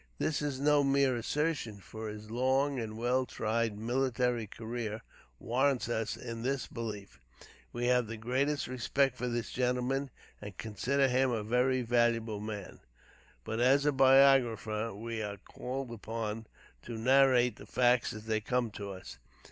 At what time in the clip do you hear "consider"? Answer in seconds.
10.57-11.07